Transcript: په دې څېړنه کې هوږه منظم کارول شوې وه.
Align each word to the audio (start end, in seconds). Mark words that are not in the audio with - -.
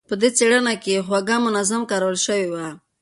په 0.09 0.15
دې 0.21 0.29
څېړنه 0.37 0.73
کې 0.83 1.05
هوږه 1.07 1.37
منظم 1.45 1.81
کارول 1.91 2.17
شوې 2.25 2.47
وه. 2.53 2.67